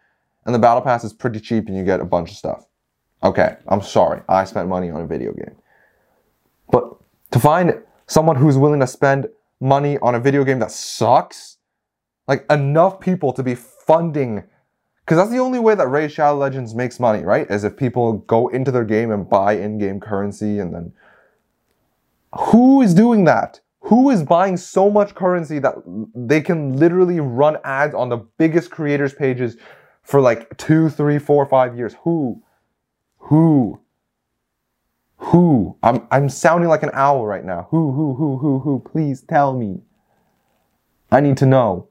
And 0.44 0.54
the 0.54 0.58
Battle 0.58 0.82
Pass 0.82 1.04
is 1.04 1.12
pretty 1.12 1.40
cheap 1.40 1.66
and 1.68 1.76
you 1.76 1.84
get 1.84 2.00
a 2.00 2.04
bunch 2.04 2.30
of 2.30 2.36
stuff. 2.36 2.66
Okay, 3.22 3.56
I'm 3.68 3.82
sorry. 3.82 4.22
I 4.28 4.44
spent 4.44 4.68
money 4.68 4.90
on 4.90 5.00
a 5.00 5.06
video 5.06 5.32
game. 5.32 5.56
But 6.70 6.94
to 7.30 7.38
find 7.38 7.80
someone 8.06 8.36
who's 8.36 8.58
willing 8.58 8.80
to 8.80 8.86
spend 8.86 9.26
money 9.60 9.98
on 9.98 10.14
a 10.14 10.20
video 10.20 10.44
game 10.44 10.58
that 10.58 10.70
sucks, 10.70 11.51
like 12.28 12.44
enough 12.50 13.00
people 13.00 13.32
to 13.32 13.42
be 13.42 13.54
funding 13.54 14.44
because 15.04 15.18
that's 15.18 15.30
the 15.30 15.38
only 15.38 15.58
way 15.58 15.74
that 15.74 15.88
Raid 15.88 16.12
Shadow 16.12 16.38
Legends 16.38 16.74
makes 16.74 17.00
money, 17.00 17.24
right? 17.24 17.50
Is 17.50 17.64
if 17.64 17.76
people 17.76 18.18
go 18.18 18.48
into 18.48 18.70
their 18.70 18.84
game 18.84 19.10
and 19.10 19.28
buy 19.28 19.54
in-game 19.54 19.98
currency 20.00 20.60
and 20.60 20.72
then 20.72 20.92
who 22.34 22.82
is 22.82 22.94
doing 22.94 23.24
that? 23.24 23.60
Who 23.80 24.10
is 24.10 24.22
buying 24.22 24.56
so 24.56 24.88
much 24.88 25.14
currency 25.14 25.58
that 25.58 25.74
they 26.14 26.40
can 26.40 26.76
literally 26.76 27.18
run 27.18 27.58
ads 27.64 27.94
on 27.94 28.08
the 28.10 28.18
biggest 28.38 28.70
creators 28.70 29.12
pages 29.12 29.56
for 30.02 30.20
like 30.20 30.56
two, 30.56 30.88
three, 30.88 31.18
four, 31.18 31.44
five 31.46 31.76
years? 31.76 31.96
Who? 32.04 32.40
Who? 33.18 33.80
Who? 35.16 35.76
I'm 35.82 36.06
I'm 36.12 36.28
sounding 36.28 36.68
like 36.68 36.84
an 36.84 36.90
owl 36.92 37.26
right 37.26 37.44
now. 37.44 37.66
Who, 37.70 37.92
who, 37.92 38.14
who, 38.14 38.38
who, 38.38 38.58
who? 38.60 38.80
Please 38.80 39.20
tell 39.20 39.52
me. 39.52 39.82
I 41.10 41.20
need 41.20 41.36
to 41.38 41.46
know. 41.46 41.88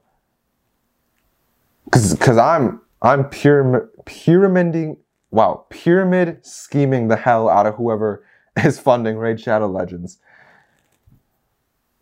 Cause, 1.90 2.16
cause 2.20 2.38
I'm, 2.38 2.80
I'm 3.02 3.24
pyramid, 3.28 3.88
pyramiding, 4.04 4.96
wow, 5.30 5.66
pyramid 5.70 6.44
scheming 6.46 7.08
the 7.08 7.16
hell 7.16 7.48
out 7.48 7.66
of 7.66 7.74
whoever 7.74 8.24
is 8.56 8.78
funding 8.78 9.16
Raid 9.16 9.40
Shadow 9.40 9.66
Legends. 9.66 10.18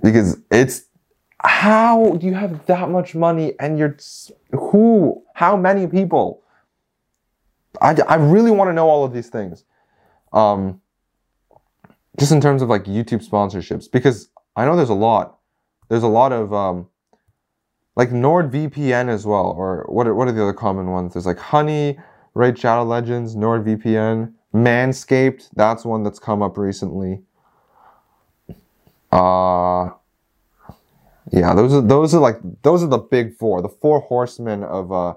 Because 0.02 0.38
it's, 0.50 0.84
how 1.38 2.16
do 2.18 2.26
you 2.26 2.34
have 2.34 2.66
that 2.66 2.90
much 2.90 3.14
money 3.14 3.54
and 3.58 3.78
you're, 3.78 3.96
who, 4.52 5.24
how 5.34 5.56
many 5.56 5.86
people? 5.86 6.42
I, 7.80 7.96
I 8.08 8.16
really 8.16 8.50
want 8.50 8.68
to 8.68 8.72
know 8.72 8.88
all 8.88 9.04
of 9.04 9.12
these 9.12 9.28
things. 9.28 9.64
Um, 10.32 10.80
just 12.18 12.32
in 12.32 12.40
terms 12.40 12.60
of 12.60 12.68
like 12.68 12.84
YouTube 12.84 13.26
sponsorships, 13.26 13.90
because 13.90 14.28
I 14.54 14.66
know 14.66 14.76
there's 14.76 14.90
a 14.90 14.94
lot. 14.94 15.38
There's 15.88 16.02
a 16.02 16.08
lot 16.08 16.32
of 16.32 16.52
um, 16.52 16.88
like 18.00 18.08
NordVPN 18.12 19.10
as 19.10 19.26
well, 19.26 19.54
or 19.58 19.84
what 19.90 20.06
are, 20.06 20.14
what 20.14 20.26
are 20.26 20.32
the 20.32 20.42
other 20.42 20.54
common 20.54 20.90
ones? 20.90 21.12
There's 21.12 21.26
like 21.26 21.38
Honey, 21.38 21.98
Raid 22.32 22.58
Shadow 22.58 22.82
Legends, 22.82 23.36
NordVPN, 23.36 24.32
Manscaped. 24.54 25.50
That's 25.54 25.84
one 25.84 26.02
that's 26.02 26.18
come 26.18 26.40
up 26.40 26.56
recently. 26.56 27.20
Uh 29.12 29.90
yeah, 31.30 31.52
those 31.54 31.74
are 31.74 31.82
those 31.82 32.14
are 32.14 32.20
like 32.20 32.38
those 32.62 32.82
are 32.82 32.86
the 32.86 32.96
big 32.96 33.34
four, 33.34 33.60
the 33.60 33.68
four 33.68 34.00
horsemen 34.00 34.64
of 34.64 34.90
uh 34.90 35.12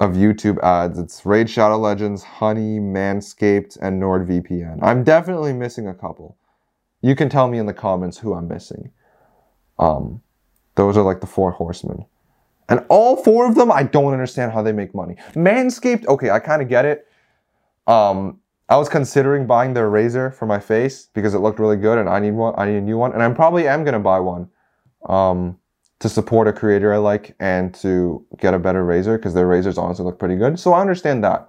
of 0.00 0.12
YouTube 0.12 0.62
ads. 0.62 0.98
It's 0.98 1.24
Raid 1.24 1.48
Shadow 1.48 1.78
Legends, 1.78 2.22
Honey, 2.24 2.78
Manscaped, 2.78 3.78
and 3.80 4.02
NordVPN. 4.02 4.80
I'm 4.82 5.02
definitely 5.02 5.54
missing 5.54 5.88
a 5.88 5.94
couple. 5.94 6.36
You 7.00 7.16
can 7.16 7.30
tell 7.30 7.48
me 7.48 7.56
in 7.56 7.64
the 7.64 7.72
comments 7.72 8.18
who 8.18 8.34
I'm 8.34 8.48
missing. 8.48 8.90
Um, 9.78 10.20
those 10.78 10.96
are 10.96 11.02
like 11.02 11.20
the 11.20 11.26
four 11.26 11.50
horsemen. 11.50 12.06
And 12.68 12.84
all 12.88 13.16
four 13.16 13.48
of 13.48 13.56
them, 13.56 13.72
I 13.72 13.82
don't 13.82 14.12
understand 14.12 14.52
how 14.52 14.62
they 14.62 14.72
make 14.72 14.94
money. 14.94 15.16
Manscaped, 15.34 16.06
okay, 16.06 16.30
I 16.30 16.38
kind 16.38 16.62
of 16.62 16.68
get 16.68 16.84
it. 16.84 17.08
Um, 17.88 18.38
I 18.68 18.76
was 18.76 18.88
considering 18.88 19.46
buying 19.46 19.74
their 19.74 19.90
razor 19.90 20.30
for 20.30 20.46
my 20.46 20.60
face 20.60 21.08
because 21.14 21.34
it 21.34 21.38
looked 21.38 21.58
really 21.58 21.76
good 21.76 21.98
and 21.98 22.08
I 22.08 22.20
need 22.20 22.32
one. 22.32 22.54
I 22.56 22.66
need 22.66 22.76
a 22.76 22.80
new 22.80 22.96
one, 22.96 23.12
and 23.12 23.22
I 23.22 23.30
probably 23.32 23.66
am 23.66 23.84
gonna 23.84 23.98
buy 23.98 24.20
one. 24.20 24.50
Um, 25.08 25.58
to 26.00 26.08
support 26.08 26.46
a 26.46 26.52
creator 26.52 26.94
I 26.94 26.98
like 26.98 27.34
and 27.40 27.74
to 27.76 28.24
get 28.38 28.54
a 28.54 28.58
better 28.58 28.84
razor 28.84 29.18
because 29.18 29.34
their 29.34 29.48
razors 29.48 29.78
honestly 29.78 30.04
look 30.04 30.18
pretty 30.18 30.36
good. 30.36 30.60
So 30.60 30.72
I 30.72 30.80
understand 30.80 31.24
that. 31.24 31.48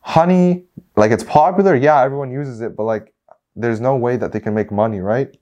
Honey, 0.00 0.64
like 0.96 1.12
it's 1.12 1.22
popular, 1.22 1.76
yeah, 1.76 2.02
everyone 2.02 2.32
uses 2.32 2.60
it, 2.62 2.74
but 2.74 2.84
like 2.84 3.12
there's 3.54 3.80
no 3.80 3.94
way 3.94 4.16
that 4.16 4.32
they 4.32 4.40
can 4.40 4.54
make 4.54 4.72
money, 4.72 4.98
right? 4.98 5.36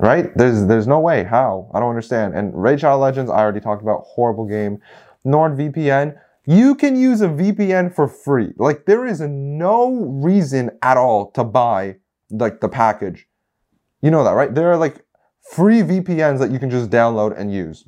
Right? 0.00 0.34
There's 0.36 0.66
there's 0.66 0.86
no 0.86 0.98
way. 0.98 1.24
How? 1.24 1.70
I 1.74 1.80
don't 1.80 1.90
understand. 1.90 2.34
And 2.34 2.54
Raid 2.54 2.80
Shadow 2.80 2.98
Legends, 2.98 3.30
I 3.30 3.38
already 3.38 3.60
talked 3.60 3.82
about, 3.82 4.02
horrible 4.06 4.46
game. 4.46 4.80
NordVPN, 5.26 6.16
you 6.46 6.74
can 6.74 6.96
use 6.96 7.20
a 7.20 7.28
VPN 7.28 7.94
for 7.94 8.08
free. 8.08 8.52
Like 8.56 8.86
there 8.86 9.06
is 9.06 9.20
no 9.20 9.92
reason 9.92 10.70
at 10.82 10.96
all 10.96 11.30
to 11.32 11.44
buy 11.44 11.96
like 12.30 12.60
the 12.60 12.68
package. 12.68 13.28
You 14.00 14.10
know 14.10 14.24
that, 14.24 14.32
right? 14.32 14.54
There 14.54 14.70
are 14.72 14.76
like 14.76 15.04
free 15.52 15.82
VPNs 15.82 16.38
that 16.38 16.50
you 16.50 16.58
can 16.58 16.70
just 16.70 16.90
download 16.90 17.38
and 17.38 17.52
use. 17.52 17.84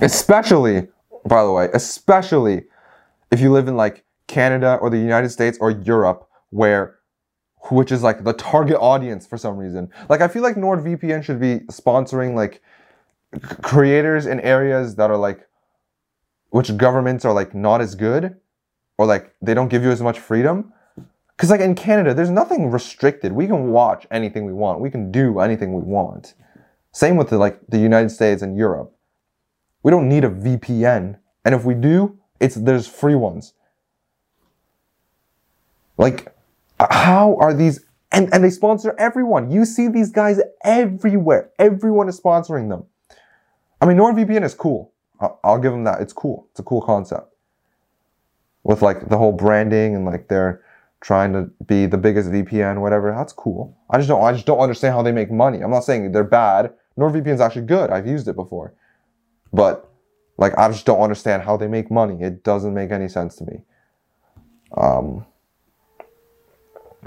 Especially, 0.00 0.88
by 1.24 1.44
the 1.44 1.52
way, 1.52 1.68
especially 1.72 2.64
if 3.30 3.40
you 3.40 3.52
live 3.52 3.68
in 3.68 3.76
like 3.76 4.04
Canada 4.26 4.78
or 4.80 4.90
the 4.90 4.98
United 4.98 5.30
States 5.30 5.58
or 5.60 5.70
Europe, 5.70 6.28
where 6.50 6.97
which 7.70 7.92
is 7.92 8.02
like 8.02 8.24
the 8.24 8.32
target 8.32 8.76
audience 8.80 9.26
for 9.26 9.36
some 9.36 9.56
reason. 9.56 9.90
Like 10.08 10.20
I 10.20 10.28
feel 10.28 10.42
like 10.42 10.56
NordVPN 10.56 11.22
should 11.22 11.40
be 11.40 11.60
sponsoring 11.70 12.34
like 12.34 12.62
creators 13.62 14.26
in 14.26 14.40
areas 14.40 14.96
that 14.96 15.10
are 15.10 15.16
like 15.16 15.46
which 16.50 16.76
governments 16.76 17.24
are 17.24 17.32
like 17.32 17.54
not 17.54 17.80
as 17.80 17.94
good 17.94 18.36
or 18.96 19.06
like 19.06 19.34
they 19.42 19.54
don't 19.54 19.68
give 19.68 19.82
you 19.82 19.90
as 19.90 20.00
much 20.00 20.18
freedom 20.18 20.72
because 21.38 21.50
like 21.50 21.60
in 21.60 21.76
Canada, 21.76 22.14
there's 22.14 22.30
nothing 22.30 22.68
restricted. 22.68 23.30
We 23.30 23.46
can 23.46 23.70
watch 23.70 24.08
anything 24.10 24.44
we 24.44 24.52
want. 24.52 24.80
We 24.80 24.90
can 24.90 25.12
do 25.12 25.38
anything 25.38 25.72
we 25.72 25.82
want. 25.82 26.34
Same 26.90 27.16
with 27.16 27.30
the, 27.30 27.38
like 27.38 27.60
the 27.68 27.78
United 27.78 28.10
States 28.10 28.42
and 28.42 28.56
Europe. 28.56 28.92
We 29.84 29.92
don't 29.92 30.08
need 30.08 30.24
a 30.24 30.30
VPN. 30.30 31.16
And 31.44 31.54
if 31.54 31.64
we 31.64 31.74
do, 31.74 32.18
it's 32.40 32.56
there's 32.56 32.88
free 32.88 33.14
ones. 33.14 33.54
Like, 35.96 36.34
how 36.78 37.36
are 37.40 37.52
these? 37.52 37.84
And, 38.10 38.32
and 38.32 38.42
they 38.42 38.50
sponsor 38.50 38.94
everyone. 38.98 39.50
You 39.50 39.64
see 39.64 39.88
these 39.88 40.10
guys 40.10 40.40
everywhere. 40.64 41.50
Everyone 41.58 42.08
is 42.08 42.18
sponsoring 42.18 42.68
them. 42.68 42.84
I 43.80 43.86
mean, 43.86 43.96
NordVPN 43.96 44.44
is 44.44 44.54
cool. 44.54 44.92
I'll, 45.20 45.38
I'll 45.44 45.58
give 45.58 45.72
them 45.72 45.84
that. 45.84 46.00
It's 46.00 46.12
cool. 46.12 46.48
It's 46.50 46.60
a 46.60 46.62
cool 46.62 46.80
concept. 46.80 47.32
With 48.62 48.82
like 48.82 49.08
the 49.08 49.18
whole 49.18 49.32
branding 49.32 49.94
and 49.94 50.04
like 50.04 50.28
they're 50.28 50.62
trying 51.00 51.32
to 51.32 51.50
be 51.64 51.86
the 51.86 51.98
biggest 51.98 52.30
VPN, 52.30 52.80
whatever. 52.80 53.12
That's 53.12 53.32
cool. 53.32 53.76
I 53.90 53.98
just 53.98 54.08
don't 54.08 54.22
I 54.22 54.32
just 54.32 54.46
don't 54.46 54.58
understand 54.58 54.94
how 54.94 55.02
they 55.02 55.12
make 55.12 55.30
money. 55.30 55.60
I'm 55.60 55.70
not 55.70 55.84
saying 55.84 56.12
they're 56.12 56.24
bad. 56.24 56.72
NordVPN 56.98 57.34
is 57.34 57.40
actually 57.40 57.66
good. 57.66 57.90
I've 57.90 58.06
used 58.06 58.26
it 58.26 58.34
before. 58.34 58.74
But 59.52 59.88
like 60.36 60.56
I 60.58 60.68
just 60.68 60.86
don't 60.86 61.00
understand 61.00 61.42
how 61.42 61.56
they 61.56 61.68
make 61.68 61.90
money. 61.90 62.22
It 62.22 62.42
doesn't 62.42 62.74
make 62.74 62.90
any 62.90 63.08
sense 63.08 63.36
to 63.36 63.44
me. 63.44 63.62
Um 64.76 65.24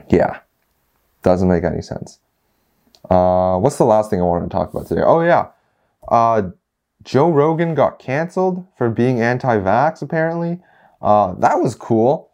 yeah. 0.09 0.39
Doesn't 1.23 1.49
make 1.49 1.63
any 1.63 1.81
sense. 1.81 2.19
Uh 3.09 3.57
what's 3.57 3.77
the 3.77 3.85
last 3.85 4.09
thing 4.09 4.19
I 4.19 4.23
wanted 4.23 4.45
to 4.45 4.51
talk 4.51 4.73
about 4.73 4.87
today? 4.87 5.03
Oh 5.03 5.21
yeah. 5.21 5.49
Uh 6.07 6.51
Joe 7.03 7.31
Rogan 7.31 7.73
got 7.73 7.99
canceled 7.99 8.65
for 8.77 8.89
being 8.89 9.21
anti-vax 9.21 10.01
apparently. 10.01 10.59
Uh 11.01 11.33
that 11.39 11.59
was 11.59 11.75
cool. 11.75 12.31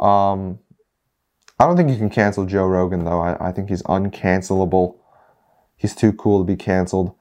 Um 0.00 0.58
I 1.62 1.66
don't 1.66 1.76
think 1.76 1.90
you 1.90 1.96
can 1.96 2.10
cancel 2.10 2.44
Joe 2.44 2.66
Rogan 2.66 3.04
though. 3.04 3.20
I, 3.20 3.48
I 3.48 3.52
think 3.52 3.68
he's 3.68 3.84
uncancelable. 3.84 4.96
He's 5.76 5.94
too 5.94 6.12
cool 6.12 6.38
to 6.38 6.44
be 6.44 6.56
canceled. 6.56 7.14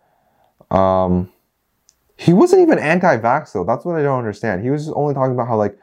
Um, 0.72 1.32
he 2.18 2.34
wasn't 2.34 2.64
even 2.64 2.80
anti-vax 2.80 3.54
though. 3.54 3.64
That's 3.64 3.86
what 3.86 3.98
I 3.98 4.02
don't 4.02 4.18
understand. 4.18 4.64
He 4.64 4.72
was 4.72 4.90
only 4.90 5.14
talking 5.14 5.34
about 5.34 5.48
how 5.48 5.58
like 5.58 5.78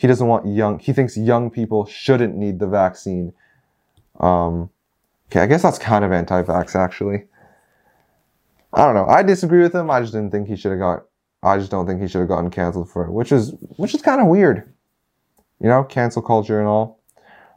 he 0.00 0.06
doesn't 0.06 0.26
want 0.26 0.46
young. 0.46 0.78
He 0.78 0.94
thinks 0.94 1.14
young 1.14 1.50
people 1.50 1.84
shouldn't 1.84 2.34
need 2.34 2.58
the 2.58 2.66
vaccine. 2.66 3.34
Um, 4.18 4.70
okay, 5.28 5.40
I 5.40 5.46
guess 5.46 5.60
that's 5.60 5.78
kind 5.78 6.06
of 6.06 6.10
anti-vax 6.10 6.74
actually. 6.74 7.24
I 8.72 8.86
don't 8.86 8.94
know. 8.94 9.04
I 9.04 9.22
disagree 9.22 9.60
with 9.60 9.74
him. 9.74 9.90
I 9.90 10.00
just 10.00 10.14
didn't 10.14 10.30
think 10.30 10.48
he 10.48 10.56
should 10.56 10.70
have 10.70 10.80
got. 10.80 11.04
I 11.42 11.58
just 11.58 11.70
don't 11.70 11.86
think 11.86 12.00
he 12.00 12.08
should 12.08 12.20
have 12.20 12.28
gotten 12.28 12.50
canceled 12.50 12.88
for 12.90 13.04
it, 13.04 13.12
which 13.12 13.30
is 13.30 13.52
which 13.76 13.94
is 13.94 14.00
kind 14.00 14.22
of 14.22 14.26
weird. 14.28 14.72
You 15.60 15.68
know, 15.68 15.84
cancel 15.84 16.22
culture 16.22 16.58
and 16.58 16.68
all. 16.68 16.98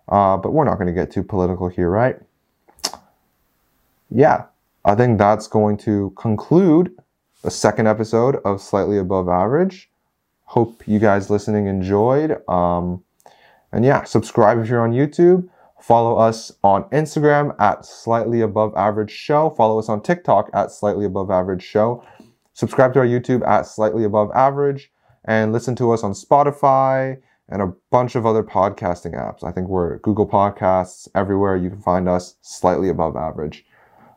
Uh, 0.09 0.35
but 0.35 0.51
we're 0.51 0.65
not 0.65 0.75
going 0.75 0.87
to 0.87 0.93
get 0.93 1.11
too 1.11 1.23
political 1.23 1.69
here, 1.69 1.89
right? 1.89 2.17
Yeah, 4.09 4.45
I 4.83 4.95
think 4.95 5.17
that's 5.17 5.47
going 5.47 5.77
to 5.77 6.13
conclude 6.17 6.93
the 7.41 7.51
second 7.51 7.87
episode 7.87 8.35
of 8.43 8.61
Slightly 8.61 8.97
Above 8.97 9.29
Average. 9.29 9.89
Hope 10.53 10.87
you 10.87 10.99
guys 10.99 11.31
listening 11.31 11.65
enjoyed. 11.65 12.47
Um, 12.47 13.03
and 13.71 13.83
yeah, 13.83 14.03
subscribe 14.03 14.59
if 14.59 14.69
you're 14.69 14.83
on 14.83 14.91
YouTube. 14.91 15.49
Follow 15.81 16.15
us 16.15 16.51
on 16.63 16.83
Instagram 16.91 17.59
at 17.59 17.87
Slightly 17.87 18.41
Above 18.41 18.71
Average 18.77 19.09
Show. 19.09 19.49
Follow 19.49 19.79
us 19.79 19.89
on 19.89 20.03
TikTok 20.03 20.51
at 20.53 20.71
Slightly 20.71 21.05
Above 21.05 21.31
Average 21.31 21.63
Show. 21.63 22.05
Subscribe 22.53 22.93
to 22.93 22.99
our 22.99 23.07
YouTube 23.07 23.43
at 23.47 23.65
Slightly 23.65 24.03
Above 24.03 24.29
Average. 24.35 24.91
And 25.25 25.51
listen 25.53 25.75
to 25.77 25.91
us 25.91 26.03
on 26.03 26.11
Spotify, 26.11 27.17
and 27.49 27.63
a 27.63 27.73
bunch 27.89 28.13
of 28.13 28.27
other 28.27 28.43
podcasting 28.43 29.15
apps. 29.15 29.43
I 29.43 29.51
think 29.51 29.67
we're 29.69 29.97
Google 29.99 30.27
Podcasts, 30.27 31.07
everywhere 31.15 31.55
you 31.55 31.71
can 31.71 31.81
find 31.81 32.07
us 32.07 32.35
slightly 32.41 32.89
above 32.89 33.15
average. 33.15 33.65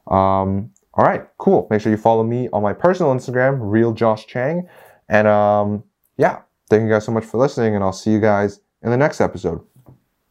Um, 0.07 0.71
all 0.93 1.05
right, 1.05 1.27
cool. 1.39 1.67
Make 1.71 1.81
sure 1.81 1.91
you 1.91 1.99
follow 1.99 2.25
me 2.25 2.51
on 2.53 2.63
my 2.63 2.75
personal 2.75 3.15
Instagram, 3.15 3.59
real 3.61 3.93
Josh 3.93 4.27
Chang. 4.27 4.69
And 5.09 5.27
um, 5.27 5.83
yeah, 6.17 6.43
thank 6.69 6.83
you 6.83 6.89
guys 6.89 7.05
so 7.05 7.13
much 7.13 7.25
for 7.25 7.39
listening, 7.39 7.75
and 7.75 7.85
I'll 7.85 7.93
see 7.93 8.11
you 8.11 8.21
guys 8.21 8.61
in 8.83 8.91
the 8.91 8.97
next 8.97 9.21
episode. 9.21 9.61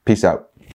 Peace 0.05 0.23
out. 0.23 0.54